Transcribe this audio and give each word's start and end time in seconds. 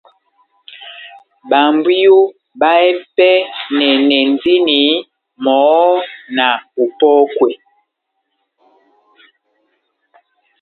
Babwiyo 1.49 2.17
bahɛpɛnɛnɛndini 2.61 4.79
mɔhɔ́ 5.43 5.97
na 6.35 6.47
opɔ́kwa 6.83 7.49